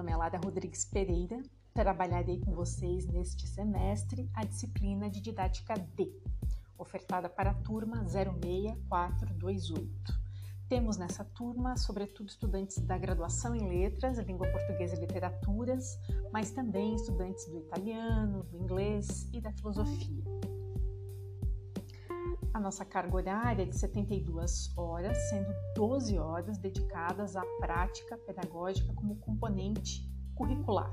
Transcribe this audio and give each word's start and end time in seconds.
nome 0.00 0.12
é 0.12 0.16
Lara 0.16 0.40
Rodrigues 0.42 0.86
Pereira. 0.86 1.42
Trabalharei 1.74 2.40
com 2.40 2.54
vocês 2.54 3.06
neste 3.06 3.46
semestre 3.46 4.30
a 4.32 4.46
disciplina 4.46 5.10
de 5.10 5.20
didática 5.20 5.74
D, 5.74 6.10
ofertada 6.78 7.28
para 7.28 7.50
a 7.50 7.54
turma 7.54 8.02
06428. 8.08 10.18
Temos 10.70 10.96
nessa 10.96 11.22
turma, 11.22 11.76
sobretudo, 11.76 12.30
estudantes 12.30 12.78
da 12.78 12.96
graduação 12.96 13.54
em 13.54 13.68
letras, 13.68 14.16
língua 14.20 14.50
portuguesa 14.50 14.96
e 14.96 15.00
literaturas, 15.00 15.98
mas 16.32 16.50
também 16.50 16.94
estudantes 16.94 17.46
do 17.50 17.58
italiano, 17.58 18.44
do 18.44 18.56
inglês 18.56 19.28
e 19.34 19.40
da 19.40 19.52
filosofia. 19.52 20.24
A 22.52 22.58
nossa 22.58 22.84
carga 22.84 23.14
horária 23.14 23.62
é 23.62 23.66
de 23.66 23.76
72 23.76 24.76
horas, 24.76 25.16
sendo 25.28 25.54
12 25.76 26.18
horas 26.18 26.58
dedicadas 26.58 27.36
à 27.36 27.42
prática 27.60 28.18
pedagógica 28.18 28.92
como 28.94 29.14
componente 29.16 30.04
curricular. 30.34 30.92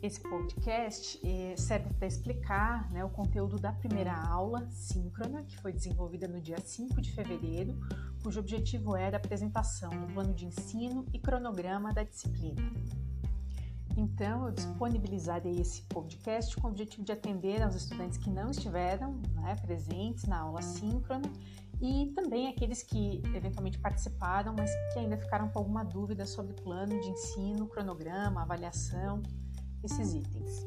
Esse 0.00 0.20
podcast 0.20 1.18
eh, 1.26 1.56
serve 1.56 1.92
para 1.94 2.06
explicar 2.06 2.88
né, 2.92 3.04
o 3.04 3.10
conteúdo 3.10 3.58
da 3.58 3.72
primeira 3.72 4.14
aula 4.14 4.70
síncrona, 4.70 5.42
que 5.42 5.58
foi 5.58 5.72
desenvolvida 5.72 6.28
no 6.28 6.40
dia 6.40 6.58
5 6.60 7.00
de 7.00 7.10
fevereiro, 7.10 7.76
cujo 8.22 8.38
objetivo 8.38 8.94
era 8.94 9.16
a 9.16 9.18
apresentação 9.20 9.90
do 9.90 10.12
plano 10.14 10.32
de 10.32 10.46
ensino 10.46 11.04
e 11.12 11.18
cronograma 11.18 11.92
da 11.92 12.04
disciplina. 12.04 12.62
Então, 13.98 14.46
eu 14.46 14.52
disponibilizarei 14.52 15.60
esse 15.60 15.82
podcast 15.82 16.56
com 16.56 16.68
o 16.68 16.70
objetivo 16.70 17.02
de 17.02 17.10
atender 17.10 17.60
aos 17.60 17.74
estudantes 17.74 18.16
que 18.16 18.30
não 18.30 18.48
estiveram 18.48 19.20
né, 19.34 19.56
presentes 19.56 20.24
na 20.24 20.38
aula 20.38 20.62
síncrona 20.62 21.28
e 21.80 22.12
também 22.14 22.46
aqueles 22.46 22.80
que 22.80 23.20
eventualmente 23.34 23.76
participaram, 23.76 24.54
mas 24.56 24.70
que 24.92 25.00
ainda 25.00 25.18
ficaram 25.18 25.48
com 25.48 25.58
alguma 25.58 25.82
dúvida 25.82 26.24
sobre 26.26 26.54
plano 26.54 27.00
de 27.00 27.08
ensino, 27.08 27.66
cronograma, 27.66 28.42
avaliação, 28.42 29.20
esses 29.82 30.14
itens. 30.14 30.64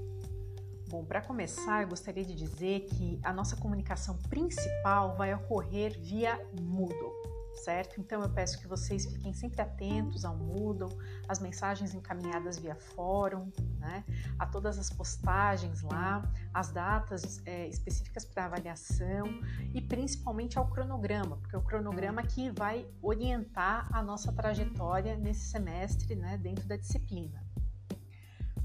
Bom, 0.89 1.05
para 1.05 1.21
começar, 1.21 1.83
eu 1.83 1.87
gostaria 1.87 2.25
de 2.25 2.35
dizer 2.35 2.81
que 2.81 3.17
a 3.23 3.31
nossa 3.31 3.55
comunicação 3.55 4.17
principal 4.29 5.15
vai 5.15 5.33
ocorrer 5.33 5.97
via 5.97 6.37
Moodle 6.59 7.20
certo? 7.63 7.99
Então 7.99 8.21
eu 8.21 8.29
peço 8.29 8.59
que 8.59 8.67
vocês 8.67 9.05
fiquem 9.05 9.33
sempre 9.33 9.61
atentos 9.61 10.25
ao 10.25 10.35
Moodle, 10.35 10.89
às 11.27 11.39
mensagens 11.39 11.93
encaminhadas 11.93 12.57
via 12.57 12.75
fórum, 12.75 13.51
né? 13.77 14.03
a 14.37 14.45
todas 14.45 14.77
as 14.77 14.89
postagens 14.89 15.81
lá, 15.81 16.23
as 16.53 16.71
datas 16.71 17.41
é, 17.45 17.67
específicas 17.67 18.25
para 18.25 18.45
avaliação 18.45 19.25
e 19.73 19.81
principalmente 19.81 20.57
ao 20.57 20.67
cronograma, 20.67 21.37
porque 21.37 21.55
é 21.55 21.59
o 21.59 21.63
cronograma 21.63 22.23
que 22.23 22.49
vai 22.51 22.85
orientar 23.01 23.87
a 23.93 24.01
nossa 24.01 24.31
trajetória 24.31 25.15
nesse 25.15 25.45
semestre 25.45 26.15
né, 26.15 26.37
dentro 26.37 26.67
da 26.67 26.75
disciplina. 26.75 27.43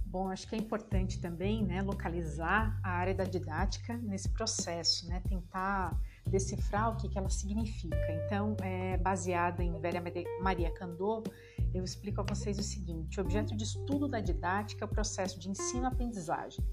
Bom, 0.07 0.31
acho 0.31 0.49
que 0.49 0.55
é 0.55 0.59
importante 0.59 1.21
também 1.21 1.65
né, 1.65 1.83
localizar 1.83 2.79
a 2.83 2.91
área 2.91 3.15
da 3.15 3.25
didática 3.25 3.97
nesse 3.99 4.29
processo, 4.31 5.07
né, 5.09 5.21
tentar 5.29 5.95
decifrar 6.27 6.93
o 6.93 6.97
que, 6.97 7.09
que 7.09 7.19
ela 7.19 7.29
significa. 7.29 7.97
Então, 8.25 8.57
é, 8.63 8.97
baseada 8.97 9.63
em 9.63 9.79
Velha 9.79 10.03
Maria 10.41 10.71
Candô, 10.71 11.23
eu 11.73 11.85
explico 11.85 12.21
a 12.21 12.25
vocês 12.25 12.59
o 12.59 12.63
seguinte: 12.63 13.19
o 13.19 13.23
objeto 13.23 13.57
de 13.57 13.65
estudo 13.65 14.09
da 14.09 14.21
didática 14.21 14.85
é 14.85 14.87
o 14.87 14.89
processo 14.89 15.39
de 15.39 15.49
ensino-aprendizagem. 15.49 16.65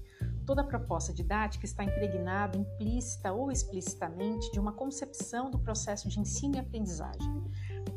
Toda 0.44 0.62
proposta 0.62 1.12
didática 1.12 1.64
está 1.64 1.84
impregnada, 1.84 2.58
implícita 2.58 3.32
ou 3.32 3.50
explicitamente, 3.50 4.50
de 4.52 4.60
uma 4.60 4.72
concepção 4.72 5.50
do 5.50 5.58
processo 5.58 6.08
de 6.08 6.20
ensino 6.20 6.56
e 6.56 6.58
aprendizagem. 6.58 7.42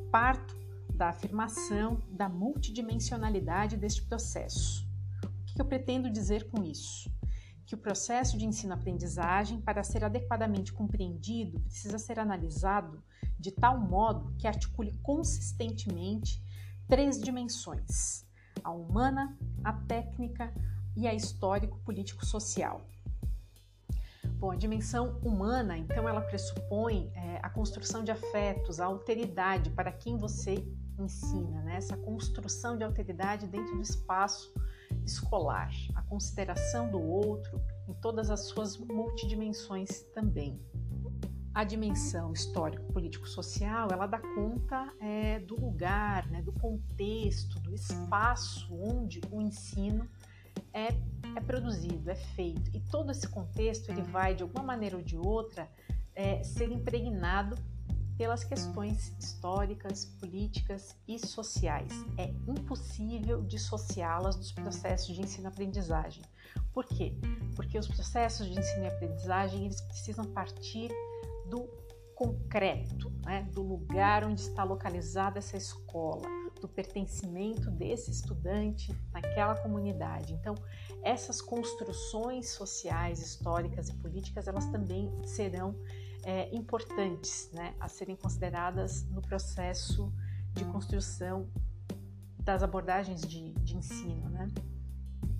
Parto 0.10 0.56
da 0.94 1.10
afirmação 1.10 2.02
da 2.10 2.30
multidimensionalidade 2.30 3.78
deste 3.78 4.02
processo. 4.04 4.88
O 5.24 5.54
que 5.54 5.62
eu 5.62 5.66
pretendo 5.66 6.10
dizer 6.10 6.50
com 6.50 6.64
isso? 6.64 7.12
Que 7.68 7.76
o 7.76 7.78
processo 7.78 8.38
de 8.38 8.46
ensino-aprendizagem, 8.46 9.60
para 9.60 9.84
ser 9.84 10.02
adequadamente 10.06 10.72
compreendido, 10.72 11.60
precisa 11.60 12.00
ser 12.00 12.18
analisado 12.18 13.04
de 13.38 13.52
tal 13.52 13.78
modo 13.78 14.34
que 14.38 14.48
articule 14.48 14.98
consistentemente 15.04 16.42
três 16.88 17.22
dimensões: 17.22 18.26
a 18.64 18.72
humana, 18.72 19.38
a 19.66 19.74
técnica 19.74 20.54
e 20.96 21.06
a 21.06 21.14
histórico-político-social. 21.14 22.82
Bom, 24.40 24.52
a 24.52 24.56
dimensão 24.56 25.20
humana, 25.22 25.78
então, 25.78 26.08
ela 26.08 26.22
pressupõe 26.22 27.12
é, 27.16 27.40
a 27.44 27.50
construção 27.50 28.02
de 28.02 28.12
afetos, 28.12 28.80
a 28.80 28.86
alteridade 28.86 29.72
para 29.72 29.92
quem 29.92 30.16
você 30.16 30.56
ensina, 30.98 31.62
né? 31.64 31.76
essa 31.76 31.98
construção 31.98 32.78
de 32.78 32.84
alteridade 32.84 33.46
dentro 33.46 33.76
do 33.76 33.82
espaço 33.82 34.54
escolar, 35.08 35.72
a 35.96 36.02
consideração 36.04 36.90
do 36.92 37.02
outro 37.02 37.62
em 37.88 37.94
todas 37.96 38.30
as 38.30 38.48
suas 38.48 38.78
multidimensões 38.78 40.02
também. 40.14 40.62
A 41.54 41.64
dimensão 41.64 42.34
histórico-político-social, 42.34 43.88
ela 43.92 44.06
dá 44.06 44.20
conta 44.20 44.94
é, 45.00 45.40
do 45.40 45.60
lugar, 45.60 46.28
né, 46.28 46.42
do 46.44 46.52
contexto, 46.52 47.60
do 47.62 47.74
espaço 47.74 48.72
onde 48.76 49.20
o 49.32 49.42
ensino 49.42 50.08
é, 50.72 50.90
é 51.36 51.42
produzido, 51.42 52.12
é 52.12 52.16
feito. 52.16 52.70
E 52.76 52.80
todo 52.92 53.12
esse 53.12 53.28
contexto, 53.28 53.90
ele 53.90 54.04
vai, 54.04 54.36
de 54.36 54.44
alguma 54.44 54.64
maneira 54.64 54.98
ou 54.98 55.02
de 55.02 55.18
outra, 55.18 55.68
é, 56.14 56.44
ser 56.44 56.72
impregnado 56.72 57.56
pelas 58.18 58.44
questões 58.44 59.16
históricas, 59.20 60.06
políticas 60.06 60.96
e 61.08 61.20
sociais. 61.20 61.92
É 62.18 62.30
impossível 62.48 63.44
dissociá-las 63.44 64.36
dos 64.36 64.52
processos 64.52 65.16
de 65.16 65.22
ensino-aprendizagem. 65.22 66.24
Por 66.74 66.86
quê? 66.86 67.14
Porque 67.56 67.78
os 67.78 67.88
processos 67.88 68.48
de 68.48 68.60
ensino 68.60 68.84
e 68.86 68.88
aprendizagem 68.88 69.66
eles 69.66 69.82
precisam 69.82 70.26
partir 70.26 70.90
do 71.48 71.70
concreto, 72.16 73.12
né? 73.24 73.48
do 73.54 73.62
lugar 73.62 74.24
onde 74.24 74.42
está 74.42 74.64
localizada 74.64 75.38
essa 75.38 75.56
escola, 75.56 76.28
do 76.60 76.68
pertencimento 76.68 77.70
desse 77.70 78.10
estudante 78.10 78.92
naquela 79.12 79.56
comunidade. 79.56 80.34
Então, 80.34 80.56
essas 81.04 81.40
construções 81.40 82.50
sociais, 82.50 83.22
históricas 83.22 83.90
e 83.90 83.94
políticas, 83.98 84.48
elas 84.48 84.66
também 84.66 85.12
serão 85.26 85.76
é, 86.28 86.54
importantes 86.54 87.50
né, 87.54 87.74
a 87.80 87.88
serem 87.88 88.18
consideradas 88.18 89.04
no 89.06 89.22
processo 89.22 90.14
de 90.52 90.66
construção 90.66 91.50
das 92.38 92.62
abordagens 92.62 93.22
de, 93.22 93.54
de 93.54 93.78
ensino. 93.78 94.30
Né? 94.30 94.50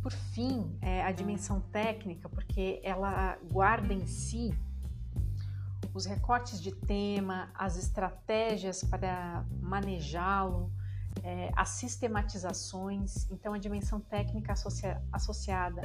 Por 0.02 0.14
fim, 0.14 0.78
é, 0.82 1.04
a 1.04 1.12
dimensão 1.12 1.60
técnica, 1.60 2.30
porque 2.30 2.80
ela 2.86 3.38
guarda 3.52 3.94
em 3.94 4.08
si 4.08 4.58
os 5.94 6.06
recortes 6.06 6.62
de 6.62 6.72
tema, 6.72 7.52
as 7.54 7.76
estratégias 7.78 8.82
para 8.82 9.46
manejá-lo, 9.60 10.72
é, 11.22 11.52
as 11.54 11.70
sistematizações. 11.70 13.30
Então, 13.30 13.54
a 13.54 13.58
dimensão 13.58 14.00
técnica 14.00 14.54
associa, 14.54 15.04
associada 15.12 15.82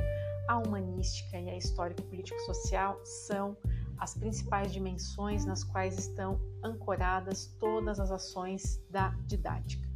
à 0.46 0.58
humanística 0.58 1.40
e 1.40 1.50
à 1.50 1.56
histórico-político-social 1.56 3.00
são 3.04 3.56
as 4.02 4.14
principais 4.14 4.72
dimensões 4.72 5.44
nas 5.44 5.62
quais 5.62 5.96
estão 5.96 6.40
ancoradas 6.60 7.46
todas 7.60 8.00
as 8.00 8.10
ações 8.10 8.84
da 8.90 9.10
didática. 9.28 9.88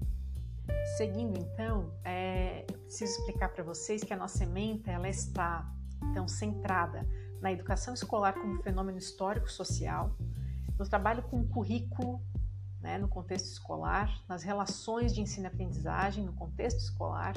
Seguindo 0.96 1.36
então, 1.36 1.92
é, 2.04 2.64
preciso 2.84 3.18
explicar 3.18 3.48
para 3.48 3.64
vocês 3.64 4.04
que 4.04 4.14
a 4.14 4.16
nossa 4.16 4.44
ementa 4.44 4.92
ela 4.92 5.08
está 5.08 5.68
então 6.04 6.28
centrada 6.28 7.04
na 7.40 7.50
educação 7.50 7.94
escolar 7.94 8.34
como 8.34 8.62
fenômeno 8.62 8.96
histórico-social, 8.96 10.16
no 10.78 10.88
trabalho 10.88 11.24
com 11.24 11.40
o 11.40 11.48
currículo 11.48 12.22
né, 12.80 12.98
no 12.98 13.08
contexto 13.08 13.46
escolar, 13.46 14.22
nas 14.28 14.44
relações 14.44 15.12
de 15.12 15.20
ensino-aprendizagem 15.20 16.24
no 16.24 16.32
contexto 16.32 16.78
escolar 16.78 17.34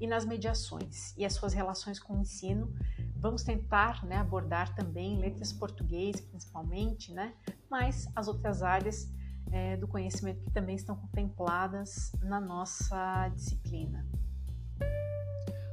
e 0.00 0.06
nas 0.08 0.24
mediações 0.24 1.16
e 1.16 1.24
as 1.24 1.34
suas 1.34 1.52
relações 1.52 2.00
com 2.00 2.14
o 2.14 2.20
ensino 2.20 2.74
Vamos 3.20 3.42
tentar 3.42 4.04
né, 4.04 4.16
abordar 4.16 4.74
também 4.74 5.18
letras 5.18 5.52
português, 5.52 6.20
principalmente, 6.20 7.12
né, 7.12 7.34
mas 7.68 8.08
as 8.14 8.28
outras 8.28 8.62
áreas 8.62 9.12
é, 9.50 9.76
do 9.76 9.88
conhecimento 9.88 10.42
que 10.44 10.50
também 10.52 10.76
estão 10.76 10.94
contempladas 10.94 12.12
na 12.22 12.40
nossa 12.40 13.28
disciplina. 13.30 14.06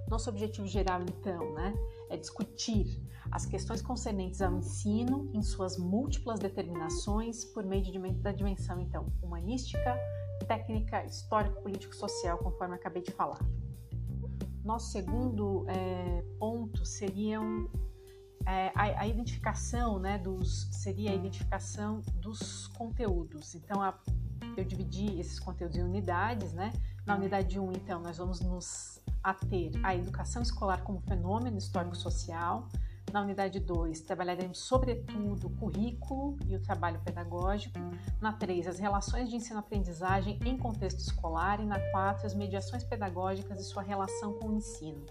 Nosso 0.10 0.30
objetivo 0.30 0.68
geral, 0.68 1.02
então, 1.02 1.54
né, 1.54 1.74
é 2.10 2.18
discutir 2.18 3.04
as 3.32 3.46
questões 3.46 3.82
concernentes 3.82 4.42
ao 4.42 4.56
ensino 4.56 5.30
em 5.34 5.42
suas 5.42 5.78
múltiplas 5.78 6.40
determinações 6.40 7.46
por 7.46 7.64
meio 7.64 7.84
de, 7.84 8.00
da 8.14 8.32
dimensão, 8.32 8.80
então, 8.80 9.06
humanística, 9.22 9.98
técnica, 10.48 11.04
histórico, 11.06 11.62
político, 11.62 11.96
social, 11.96 12.38
conforme 12.38 12.76
acabei 12.76 13.02
de 13.02 13.12
falar. 13.12 13.40
Nosso 14.66 14.92
segundo 14.92 15.64
é, 15.70 16.24
ponto 16.40 16.84
seriam 16.84 17.70
é, 18.48 18.72
a, 18.74 19.02
a, 19.02 19.08
identificação, 19.08 20.00
né, 20.00 20.18
dos, 20.18 20.68
seria 20.72 21.12
a 21.12 21.14
identificação 21.14 22.02
dos 22.16 22.66
conteúdos. 22.70 23.54
Então, 23.54 23.80
a, 23.80 23.94
eu 24.58 24.66
dividi 24.66 25.20
esses 25.20 25.40
conteúdos 25.40 25.78
em 25.78 25.84
unidades, 25.84 26.52
né, 26.52 26.74
Na 27.06 27.16
unidade 27.16 27.60
1, 27.60 27.74
então, 27.74 28.02
nós 28.02 28.18
vamos 28.18 28.42
nos 28.42 29.00
ater 29.24 29.72
à 29.84 29.96
educação 29.96 30.42
escolar 30.42 30.82
como 30.84 31.00
fenômeno 31.00 31.60
histórico-social. 31.60 32.68
Na 33.16 33.22
unidade 33.22 33.62
2, 33.62 34.02
trabalharemos 34.02 34.58
sobretudo 34.58 35.48
o 35.48 35.50
currículo 35.52 36.38
e 36.46 36.54
o 36.54 36.60
trabalho 36.60 37.00
pedagógico. 37.00 37.80
Na 38.20 38.34
3, 38.34 38.68
as 38.68 38.78
relações 38.78 39.30
de 39.30 39.38
ensino-aprendizagem 39.38 40.38
em 40.44 40.58
contexto 40.58 41.00
escolar. 41.00 41.62
E 41.62 41.66
na 41.66 41.80
4, 41.92 42.26
as 42.26 42.36
mediações 42.36 42.84
pedagógicas 42.84 43.62
e 43.62 43.64
sua 43.64 43.84
relação 43.84 44.34
com 44.34 44.50
o 44.50 44.54
ensino. 44.58 45.06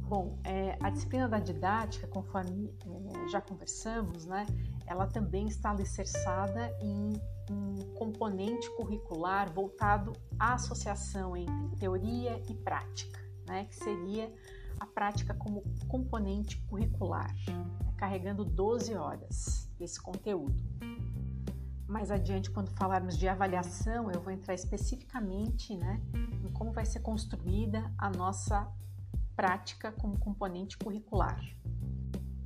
Bom, 0.00 0.38
é, 0.42 0.78
a 0.80 0.88
disciplina 0.88 1.28
da 1.28 1.38
didática, 1.38 2.06
conforme 2.06 2.74
é, 2.86 3.28
já 3.28 3.42
conversamos, 3.42 4.24
né, 4.24 4.46
ela 4.86 5.06
também 5.06 5.46
está 5.46 5.72
alicerçada 5.72 6.74
em 6.80 7.12
um 7.50 7.94
componente 7.98 8.70
curricular 8.76 9.52
voltado 9.52 10.14
à 10.38 10.54
associação 10.54 11.36
entre 11.36 11.76
teoria 11.78 12.42
e 12.48 12.54
prática, 12.54 13.20
né, 13.46 13.66
que 13.66 13.76
seria 13.76 14.32
a 14.78 14.86
prática 14.86 15.34
como 15.34 15.62
componente 15.86 16.56
curricular, 16.68 17.34
né, 17.46 17.92
carregando 17.96 18.44
12 18.44 18.94
horas 18.94 19.70
desse 19.78 20.00
conteúdo. 20.00 20.62
Mais 21.86 22.10
adiante, 22.10 22.50
quando 22.50 22.70
falarmos 22.76 23.16
de 23.16 23.26
avaliação, 23.26 24.10
eu 24.10 24.20
vou 24.20 24.32
entrar 24.32 24.54
especificamente 24.54 25.74
né, 25.76 26.00
em 26.44 26.52
como 26.52 26.70
vai 26.70 26.84
ser 26.84 27.00
construída 27.00 27.90
a 27.96 28.10
nossa 28.10 28.70
prática 29.34 29.92
como 29.92 30.18
componente 30.18 30.76
curricular. 30.76 31.40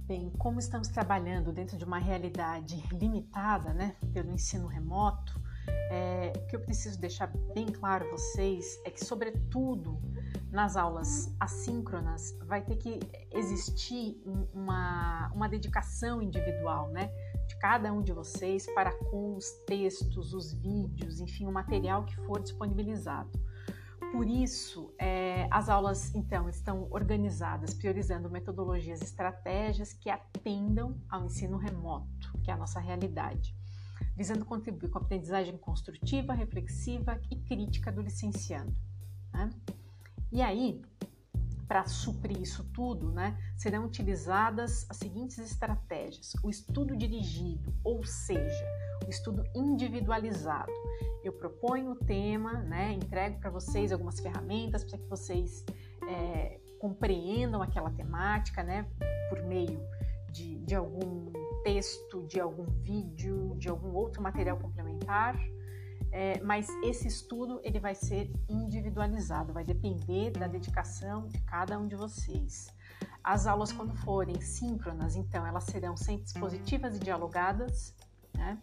Bem, 0.04 0.30
como 0.38 0.58
estamos 0.58 0.88
trabalhando 0.88 1.52
dentro 1.52 1.76
de 1.76 1.84
uma 1.84 1.98
realidade 1.98 2.82
limitada, 2.92 3.72
né, 3.72 3.96
pelo 4.12 4.30
ensino 4.30 4.66
remoto, 4.66 5.40
é, 5.90 6.32
o 6.36 6.46
que 6.46 6.56
eu 6.56 6.60
preciso 6.60 7.00
deixar 7.00 7.26
bem 7.54 7.66
claro 7.66 8.06
a 8.06 8.10
vocês 8.10 8.80
é 8.84 8.90
que, 8.90 9.04
sobretudo 9.04 10.00
nas 10.52 10.76
aulas 10.76 11.34
assíncronas, 11.40 12.38
vai 12.44 12.60
ter 12.62 12.76
que 12.76 13.00
existir 13.32 14.22
uma, 14.52 15.32
uma 15.34 15.48
dedicação 15.48 16.20
individual, 16.20 16.90
né, 16.90 17.10
de 17.48 17.56
cada 17.56 17.90
um 17.90 18.02
de 18.02 18.12
vocês 18.12 18.66
para 18.74 18.92
com 19.06 19.34
os 19.34 19.50
textos, 19.66 20.34
os 20.34 20.52
vídeos, 20.52 21.20
enfim, 21.20 21.46
o 21.46 21.52
material 21.52 22.04
que 22.04 22.14
for 22.16 22.38
disponibilizado. 22.38 23.30
Por 24.12 24.28
isso, 24.28 24.92
é, 24.98 25.48
as 25.50 25.70
aulas 25.70 26.14
então 26.14 26.46
estão 26.46 26.86
organizadas, 26.90 27.72
priorizando 27.72 28.28
metodologias 28.28 29.00
e 29.00 29.04
estratégias 29.04 29.94
que 29.94 30.10
atendam 30.10 31.00
ao 31.08 31.24
ensino 31.24 31.56
remoto, 31.56 32.30
que 32.42 32.50
é 32.50 32.54
a 32.54 32.58
nossa 32.58 32.78
realidade, 32.78 33.56
visando 34.14 34.44
contribuir 34.44 34.90
com 34.90 34.98
a 34.98 35.00
aprendizagem 35.00 35.56
construtiva, 35.56 36.34
reflexiva 36.34 37.18
e 37.30 37.36
crítica 37.36 37.90
do 37.90 38.02
licenciando. 38.02 38.76
Né? 39.32 39.48
E 40.32 40.40
aí, 40.40 40.80
para 41.68 41.84
suprir 41.84 42.40
isso 42.40 42.64
tudo, 42.72 43.12
né, 43.12 43.36
serão 43.56 43.84
utilizadas 43.84 44.86
as 44.88 44.96
seguintes 44.96 45.38
estratégias: 45.38 46.32
o 46.42 46.48
estudo 46.48 46.96
dirigido, 46.96 47.72
ou 47.84 48.02
seja, 48.02 48.66
o 49.06 49.10
estudo 49.10 49.44
individualizado. 49.54 50.72
Eu 51.22 51.34
proponho 51.34 51.92
o 51.92 51.96
tema, 51.96 52.54
né, 52.62 52.92
entrego 52.92 53.38
para 53.40 53.50
vocês 53.50 53.92
algumas 53.92 54.18
ferramentas 54.20 54.82
para 54.84 54.98
que 54.98 55.06
vocês 55.06 55.64
é, 56.08 56.58
compreendam 56.78 57.62
aquela 57.62 57.90
temática, 57.90 58.62
né, 58.62 58.88
por 59.28 59.42
meio 59.42 59.80
de, 60.32 60.58
de 60.60 60.74
algum 60.74 61.30
texto, 61.62 62.26
de 62.26 62.40
algum 62.40 62.64
vídeo, 62.80 63.54
de 63.58 63.68
algum 63.68 63.94
outro 63.94 64.22
material 64.22 64.56
complementar 64.58 65.38
é, 66.12 66.38
mas 66.42 66.68
esse 66.84 67.08
estudo 67.08 67.58
ele 67.64 67.80
vai 67.80 67.94
ser 67.94 68.30
individualizado, 68.46 69.54
vai 69.54 69.64
depender 69.64 70.30
da 70.30 70.46
dedicação 70.46 71.26
de 71.26 71.40
cada 71.40 71.78
um 71.78 71.88
de 71.88 71.96
vocês. 71.96 72.68
As 73.24 73.46
aulas, 73.46 73.72
quando 73.72 73.94
forem 73.94 74.38
síncronas, 74.40 75.16
então, 75.16 75.46
elas 75.46 75.64
serão 75.64 75.96
sempre 75.96 76.26
expositivas 76.26 76.96
e 76.96 76.98
dialogadas. 76.98 77.94
Né? 78.36 78.58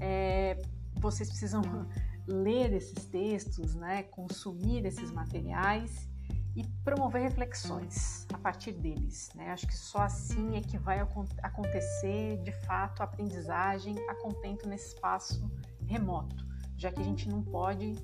É, 0.00 0.60
vocês 0.96 1.28
precisam 1.28 1.62
ler 2.26 2.72
esses 2.72 3.04
textos, 3.04 3.76
né? 3.76 4.02
consumir 4.02 4.84
esses 4.84 5.12
materiais 5.12 6.08
e 6.56 6.64
promover 6.82 7.22
reflexões 7.22 8.26
a 8.32 8.38
partir 8.38 8.72
deles. 8.72 9.30
Né? 9.36 9.50
Acho 9.52 9.68
que 9.68 9.76
só 9.76 9.98
assim 9.98 10.56
é 10.56 10.60
que 10.60 10.76
vai 10.76 10.98
acontecer 11.40 12.42
de 12.42 12.52
fato 12.66 13.00
a 13.00 13.04
aprendizagem 13.04 13.96
a 14.08 14.14
contento 14.16 14.68
nesse 14.68 14.94
espaço 14.94 15.48
remoto 15.86 16.53
já 16.84 16.92
que 16.92 17.00
a 17.00 17.04
gente 17.04 17.30
não 17.30 17.42
pode 17.42 17.94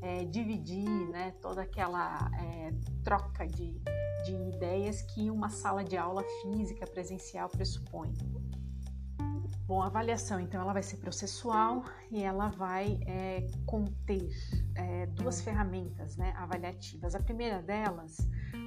é, 0.00 0.24
dividir 0.24 0.88
né, 1.10 1.34
toda 1.42 1.60
aquela 1.60 2.16
é, 2.40 2.72
troca 3.04 3.46
de, 3.46 3.78
de 4.24 4.32
ideias 4.56 5.02
que 5.02 5.30
uma 5.30 5.50
sala 5.50 5.84
de 5.84 5.94
aula 5.94 6.24
física 6.40 6.86
presencial 6.86 7.50
pressupõe. 7.50 8.14
Bom, 9.66 9.82
a 9.82 9.86
avaliação, 9.86 10.40
então, 10.40 10.62
ela 10.62 10.72
vai 10.72 10.82
ser 10.82 10.96
processual 10.96 11.84
e 12.10 12.22
ela 12.22 12.48
vai 12.48 12.98
é, 13.06 13.46
conter 13.66 14.30
é, 14.74 15.04
duas 15.06 15.42
ferramentas 15.42 16.16
né, 16.16 16.32
avaliativas. 16.34 17.14
A 17.14 17.20
primeira 17.20 17.60
delas 17.60 18.16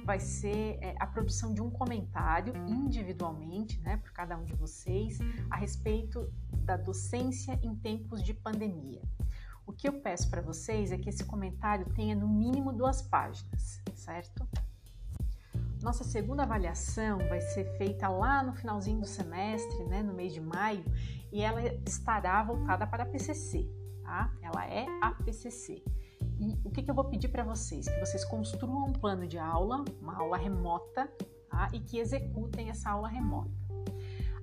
vai 0.04 0.20
ser 0.20 0.78
é, 0.80 0.94
a 1.00 1.06
produção 1.06 1.52
de 1.52 1.60
um 1.60 1.68
comentário 1.68 2.54
individualmente, 2.68 3.80
né, 3.80 3.96
por 3.96 4.12
cada 4.12 4.38
um 4.38 4.44
de 4.44 4.54
vocês, 4.54 5.18
a 5.50 5.56
respeito 5.56 6.32
da 6.52 6.76
docência 6.76 7.58
em 7.60 7.74
tempos 7.74 8.22
de 8.22 8.32
pandemia. 8.32 9.02
O 9.74 9.76
que 9.76 9.88
eu 9.88 9.92
peço 9.94 10.30
para 10.30 10.40
vocês 10.40 10.92
é 10.92 10.96
que 10.96 11.08
esse 11.08 11.24
comentário 11.24 11.84
tenha 11.94 12.14
no 12.14 12.28
mínimo 12.28 12.72
duas 12.72 13.02
páginas, 13.02 13.82
certo? 13.92 14.46
Nossa 15.82 16.04
segunda 16.04 16.44
avaliação 16.44 17.18
vai 17.28 17.40
ser 17.40 17.76
feita 17.76 18.08
lá 18.08 18.40
no 18.40 18.54
finalzinho 18.54 19.00
do 19.00 19.06
semestre, 19.06 19.84
né, 19.86 20.00
no 20.00 20.14
mês 20.14 20.32
de 20.32 20.40
maio, 20.40 20.84
e 21.32 21.42
ela 21.42 21.60
estará 21.84 22.40
voltada 22.44 22.86
para 22.86 23.02
a 23.02 23.06
PCC, 23.06 23.68
tá? 24.04 24.32
Ela 24.40 24.64
é 24.64 24.86
a 25.02 25.10
PCC. 25.10 25.82
E 26.38 26.56
o 26.64 26.70
que, 26.70 26.80
que 26.80 26.90
eu 26.90 26.94
vou 26.94 27.06
pedir 27.06 27.28
para 27.28 27.42
vocês? 27.42 27.88
Que 27.88 27.98
vocês 27.98 28.24
construam 28.24 28.86
um 28.86 28.92
plano 28.92 29.26
de 29.26 29.38
aula, 29.38 29.84
uma 30.00 30.16
aula 30.16 30.36
remota, 30.36 31.12
tá? 31.50 31.68
E 31.72 31.80
que 31.80 31.98
executem 31.98 32.70
essa 32.70 32.90
aula 32.90 33.08
remota. 33.08 33.63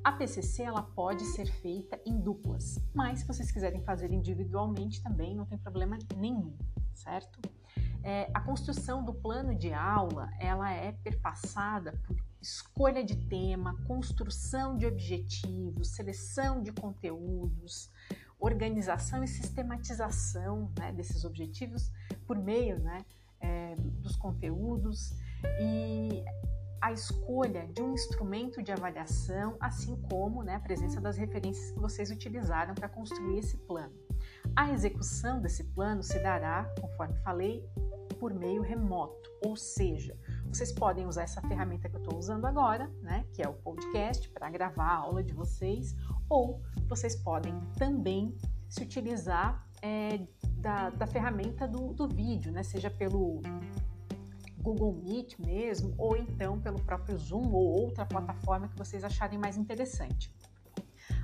A 0.04 0.12
PCC 0.12 0.64
ela 0.64 0.82
pode 0.82 1.24
ser 1.26 1.46
feita 1.46 2.00
em 2.06 2.20
duplas, 2.20 2.80
mas 2.94 3.20
se 3.20 3.28
vocês 3.28 3.52
quiserem 3.52 3.84
fazer 3.84 4.12
individualmente 4.12 5.02
também 5.04 5.36
não 5.36 5.46
tem 5.46 5.60
problema 5.60 5.98
nenhum, 6.18 6.58
certo? 6.94 7.40
É, 8.04 8.32
a 8.34 8.40
construção 8.42 9.06
do 9.06 9.14
plano 9.14 9.54
de 9.54 9.72
aula 9.72 10.28
ela 10.40 10.72
é 10.72 10.92
perpassada 10.92 12.00
por 12.08 12.18
escolha 12.42 13.04
de 13.04 13.16
tema, 13.16 13.78
construção 13.86 14.76
de 14.76 14.88
objetivos, 14.88 15.90
seleção 15.90 16.64
de 16.64 16.72
conteúdos, 16.72 17.92
organização 18.40 19.24
e 19.24 19.28
sistematização 19.28 20.72
né, 20.80 20.92
desses 20.92 21.24
objetivos 21.24 21.92
por 22.26 22.40
meio 22.40 22.80
né, 22.80 23.06
é, 23.40 23.76
dos 23.76 24.16
conteúdos 24.16 25.14
e 25.60 26.26
a 26.82 26.92
escolha 26.92 27.68
de 27.68 27.82
um 27.82 27.94
instrumento 27.94 28.62
de 28.64 28.72
avaliação, 28.72 29.56
assim 29.60 29.96
como 30.10 30.42
né, 30.42 30.56
a 30.56 30.60
presença 30.60 31.00
das 31.00 31.16
referências 31.16 31.72
que 31.72 31.80
vocês 31.80 32.10
utilizaram 32.10 32.74
para 32.74 32.90
construir 32.90 33.38
esse 33.38 33.56
plano. 33.58 33.94
A 34.56 34.72
execução 34.72 35.40
desse 35.40 35.64
plano 35.64 36.02
se 36.02 36.18
dará, 36.20 36.74
conforme 36.82 37.16
falei, 37.20 37.64
por 38.20 38.34
meio 38.34 38.62
remoto, 38.62 39.30
ou 39.44 39.56
seja, 39.56 40.18
vocês 40.46 40.72
podem 40.72 41.08
usar 41.08 41.24
essa 41.24 41.42
ferramenta 41.42 41.90
que 41.90 41.96
eu 41.96 42.02
estou 42.02 42.18
usando 42.18 42.46
agora, 42.46 42.88
né, 43.02 43.26
que 43.34 43.42
é 43.42 43.48
o 43.48 43.54
podcast, 43.54 44.30
para 44.30 44.50
gravar 44.50 44.86
a 44.86 44.98
aula 44.98 45.24
de 45.24 45.34
vocês, 45.34 45.96
ou 46.30 46.62
vocês 46.88 47.16
podem 47.16 47.60
também 47.78 48.36
se 48.70 48.84
utilizar 48.84 49.68
é, 49.82 50.20
da, 50.58 50.90
da 50.90 51.08
ferramenta 51.08 51.68
do, 51.68 51.94
do 51.94 52.08
vídeo, 52.08 52.52
né, 52.52 52.64
seja 52.64 52.90
pelo 52.90 53.42
Google 54.62 54.94
Meet 55.04 55.40
mesmo, 55.40 55.94
ou 55.98 56.16
então 56.16 56.60
pelo 56.60 56.80
próprio 56.82 57.18
Zoom 57.18 57.52
ou 57.52 57.82
outra 57.84 58.06
plataforma 58.06 58.68
que 58.68 58.78
vocês 58.78 59.04
acharem 59.04 59.38
mais 59.38 59.58
interessante. 59.58 60.34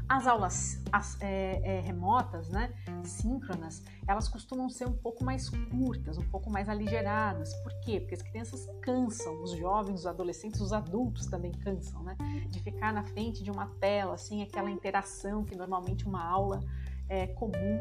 As 0.10 0.25
aulas 0.25 0.82
as, 0.89 1.20
é, 1.22 1.60
é, 1.63 1.79
remotas, 1.82 2.50
né, 2.50 2.74
síncronas, 3.03 3.84
elas 4.08 4.29
costumam 4.29 4.70
ser 4.70 4.88
um 4.88 4.94
pouco 4.94 5.24
mais 5.24 5.50
curtas, 5.50 6.17
um 6.17 6.24
pouco 6.29 6.50
mais 6.50 6.70
aligeradas. 6.70 7.53
Por 7.56 7.74
quê? 7.82 8.00
Porque 8.00 8.15
as 8.15 8.22
crianças 8.22 8.65
cansam, 8.82 9.44
os 9.44 9.51
jovens, 9.51 10.01
os 10.01 10.08
adolescentes, 10.08 10.62
os 10.62 10.72
adultos 10.72 11.25
também 11.25 11.51
cansam, 11.51 12.03
né, 12.03 12.15
de 12.50 12.60
ficar 12.62 12.94
na 12.94 13.03
frente 13.03 13.44
de 13.44 13.51
uma 13.51 13.67
tela, 13.82 14.17
sem 14.17 14.41
aquela 14.41 14.72
interação 14.72 15.44
que 15.44 15.58
normalmente 15.58 16.08
uma 16.08 16.24
aula 16.24 16.62
é, 17.10 17.27
comum 17.27 17.79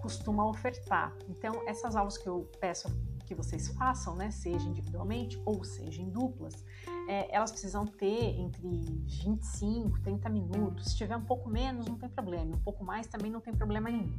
costuma 0.00 0.46
ofertar. 0.46 1.12
Então, 1.28 1.62
essas 1.66 1.96
aulas 1.96 2.16
que 2.16 2.28
eu 2.28 2.48
peço 2.60 2.88
que 3.24 3.34
vocês 3.34 3.68
façam, 3.68 4.14
né, 4.14 4.30
seja 4.30 4.68
individualmente 4.68 5.40
ou 5.44 5.64
seja 5.64 6.02
em 6.02 6.10
duplas, 6.10 6.64
é, 7.08 7.34
elas 7.34 7.50
precisam 7.50 7.86
ter 7.86 8.38
entre 8.38 8.68
25 8.68 10.00
30 10.00 10.28
minutos. 10.28 10.86
Se 10.86 10.96
tiver 10.96 11.16
um 11.16 11.24
pouco 11.24 11.48
menos, 11.48 11.86
não 11.86 11.98
tem 11.98 12.08
problema. 12.08 12.56
Um 12.56 12.60
pouco 12.60 12.84
mais 12.84 13.06
também 13.06 13.30
não 13.30 13.40
tem 13.40 13.54
problema 13.54 13.90
nenhum. 13.90 14.12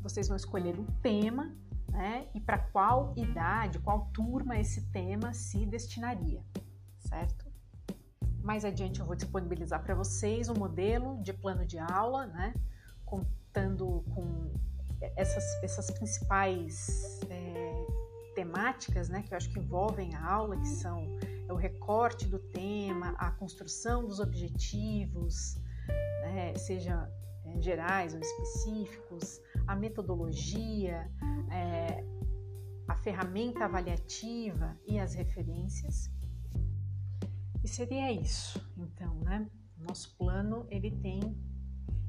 Vocês 0.00 0.28
vão 0.28 0.36
escolher 0.36 0.78
um 0.78 0.86
tema, 1.02 1.52
né? 1.88 2.28
E 2.34 2.40
para 2.40 2.58
qual 2.58 3.12
idade, 3.16 3.78
qual 3.80 4.08
turma 4.12 4.56
esse 4.56 4.82
tema 4.90 5.32
se 5.32 5.66
destinaria, 5.66 6.42
certo? 7.00 7.46
Mais 8.42 8.64
adiante 8.64 9.00
eu 9.00 9.06
vou 9.06 9.16
disponibilizar 9.16 9.82
para 9.82 9.94
vocês 9.94 10.48
um 10.48 10.54
modelo 10.54 11.20
de 11.22 11.32
plano 11.32 11.66
de 11.66 11.78
aula, 11.78 12.26
né? 12.26 12.54
Contando 13.04 14.04
com 14.14 14.52
essas, 15.16 15.44
essas 15.62 15.90
principais 15.90 17.15
temáticas, 18.56 19.08
né? 19.08 19.22
Que 19.22 19.34
eu 19.34 19.36
acho 19.36 19.50
que 19.50 19.58
envolvem 19.58 20.14
a 20.14 20.24
aula, 20.24 20.56
que 20.56 20.68
são 20.68 21.06
é 21.48 21.52
o 21.52 21.56
recorte 21.56 22.26
do 22.26 22.38
tema, 22.38 23.14
a 23.18 23.30
construção 23.30 24.04
dos 24.04 24.18
objetivos, 24.18 25.60
né? 26.22 26.54
seja 26.56 27.08
é, 27.44 27.60
gerais 27.60 28.14
ou 28.14 28.20
específicos, 28.20 29.40
a 29.66 29.76
metodologia, 29.76 31.08
é, 31.52 32.04
a 32.88 32.96
ferramenta 32.96 33.64
avaliativa 33.64 34.76
e 34.86 34.98
as 34.98 35.14
referências. 35.14 36.10
E 37.62 37.68
seria 37.68 38.10
isso, 38.10 38.60
então, 38.76 39.14
né? 39.20 39.48
Nosso 39.76 40.16
plano 40.16 40.66
ele 40.68 40.90
tem 40.90 41.20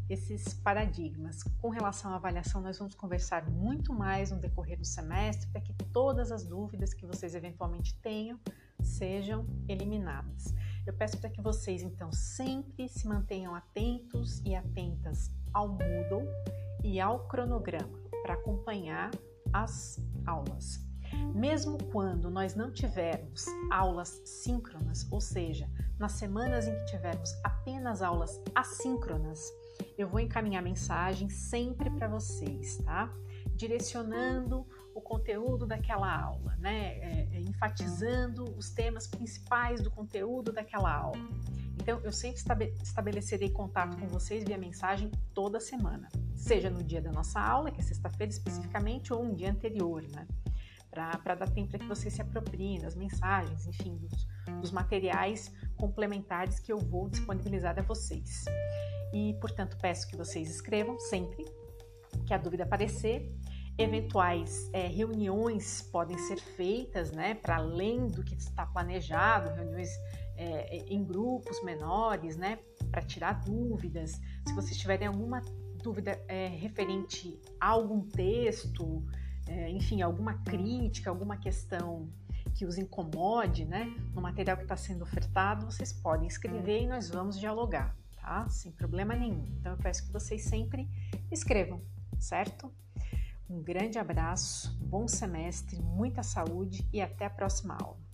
esses 0.09 0.53
paradigmas. 0.53 1.43
Com 1.61 1.69
relação 1.69 2.11
à 2.11 2.15
avaliação, 2.15 2.61
nós 2.61 2.77
vamos 2.77 2.95
conversar 2.95 3.49
muito 3.49 3.93
mais 3.93 4.31
no 4.31 4.39
decorrer 4.39 4.77
do 4.77 4.85
semestre 4.85 5.47
para 5.51 5.61
que 5.61 5.73
todas 5.91 6.31
as 6.31 6.43
dúvidas 6.43 6.93
que 6.93 7.05
vocês 7.05 7.35
eventualmente 7.35 7.93
tenham 7.99 8.39
sejam 8.81 9.45
eliminadas. 9.67 10.53
Eu 10.85 10.93
peço 10.93 11.17
para 11.17 11.29
que 11.29 11.41
vocês 11.41 11.81
então 11.81 12.11
sempre 12.11 12.87
se 12.87 13.07
mantenham 13.07 13.53
atentos 13.53 14.39
e 14.45 14.55
atentas 14.55 15.29
ao 15.53 15.67
Moodle 15.67 16.27
e 16.83 16.99
ao 16.99 17.27
cronograma 17.27 17.99
para 18.21 18.35
acompanhar 18.35 19.11
as 19.51 19.99
aulas. 20.25 20.85
Mesmo 21.33 21.77
quando 21.91 22.29
nós 22.29 22.55
não 22.55 22.71
tivermos 22.71 23.45
aulas 23.71 24.21
síncronas, 24.25 25.07
ou 25.11 25.21
seja, 25.21 25.69
nas 25.97 26.13
semanas 26.13 26.67
em 26.67 26.75
que 26.77 26.85
tivermos 26.85 27.31
apenas 27.43 28.01
aulas 28.01 28.41
assíncronas, 28.53 29.41
eu 29.97 30.07
vou 30.07 30.19
encaminhar 30.19 30.61
mensagem 30.61 31.29
sempre 31.29 31.89
para 31.89 32.07
vocês, 32.07 32.77
tá? 32.77 33.11
Direcionando 33.55 34.65
o 34.93 35.01
conteúdo 35.01 35.65
daquela 35.65 36.15
aula, 36.15 36.55
né? 36.59 36.97
É, 36.99 37.27
é, 37.31 37.39
enfatizando 37.41 38.43
os 38.55 38.69
temas 38.69 39.07
principais 39.07 39.81
do 39.81 39.89
conteúdo 39.89 40.51
daquela 40.51 40.93
aula. 40.93 41.17
Então, 41.81 41.99
eu 42.03 42.11
sempre 42.11 42.39
estabelecerei 42.81 43.49
contato 43.49 43.97
com 43.97 44.07
vocês 44.07 44.43
via 44.43 44.57
mensagem 44.57 45.11
toda 45.33 45.59
semana, 45.59 46.09
seja 46.35 46.69
no 46.69 46.83
dia 46.83 47.01
da 47.01 47.11
nossa 47.11 47.39
aula, 47.39 47.71
que 47.71 47.79
é 47.79 47.83
sexta-feira 47.83 48.31
especificamente, 48.31 49.13
ou 49.13 49.23
um 49.23 49.33
dia 49.33 49.49
anterior, 49.49 50.03
né? 50.13 50.27
Para 50.91 51.35
dar 51.35 51.49
tempo 51.49 51.69
para 51.69 51.79
que 51.79 51.87
vocês 51.87 52.13
se 52.13 52.21
apropriem 52.21 52.79
das 52.79 52.95
mensagens, 52.95 53.67
enfim, 53.67 53.95
dos, 53.97 54.27
dos 54.61 54.71
materiais 54.71 55.51
complementares 55.77 56.59
que 56.59 56.71
eu 56.71 56.79
vou 56.79 57.09
disponibilizar 57.09 57.77
a 57.77 57.81
vocês. 57.81 58.45
E, 59.13 59.35
portanto, 59.39 59.77
peço 59.81 60.07
que 60.07 60.17
vocês 60.17 60.49
escrevam 60.49 60.99
sempre 60.99 61.45
que 62.25 62.33
a 62.33 62.37
dúvida 62.37 62.63
aparecer 62.63 63.31
eventuais 63.77 64.69
é, 64.73 64.87
reuniões 64.87 65.83
podem 65.91 66.17
ser 66.17 66.39
feitas, 66.39 67.11
né, 67.11 67.35
para 67.35 67.57
além 67.57 68.07
do 68.07 68.23
que 68.23 68.33
está 68.33 68.65
planejado, 68.65 69.53
reuniões 69.53 69.89
é, 70.35 70.77
em 70.87 71.03
grupos 71.03 71.63
menores, 71.63 72.37
né, 72.37 72.59
para 72.89 73.01
tirar 73.01 73.43
dúvidas. 73.43 74.19
Se 74.47 74.53
vocês 74.53 74.77
tiverem 74.77 75.07
alguma 75.07 75.41
dúvida 75.83 76.19
é, 76.27 76.47
referente 76.47 77.39
a 77.59 77.69
algum 77.69 78.01
texto, 78.01 79.05
é, 79.47 79.69
enfim, 79.69 80.01
alguma 80.01 80.33
crítica, 80.43 81.09
alguma 81.09 81.37
questão 81.37 82.09
que 82.49 82.65
os 82.65 82.77
incomode, 82.77 83.65
né, 83.65 83.85
no 84.13 84.21
material 84.21 84.57
que 84.57 84.63
está 84.63 84.77
sendo 84.77 85.03
ofertado, 85.03 85.65
vocês 85.65 85.93
podem 85.93 86.27
escrever 86.27 86.83
e 86.83 86.87
nós 86.87 87.09
vamos 87.09 87.39
dialogar, 87.39 87.95
tá? 88.15 88.47
Sem 88.49 88.71
problema 88.71 89.15
nenhum. 89.15 89.45
Então 89.59 89.73
eu 89.73 89.77
peço 89.77 90.05
que 90.05 90.11
vocês 90.11 90.43
sempre 90.43 90.87
escrevam, 91.31 91.81
certo? 92.19 92.71
Um 93.49 93.61
grande 93.61 93.97
abraço, 93.97 94.77
bom 94.81 95.07
semestre, 95.07 95.81
muita 95.81 96.21
saúde 96.23 96.87
e 96.91 97.01
até 97.01 97.25
a 97.25 97.29
próxima 97.29 97.77
aula. 97.81 98.06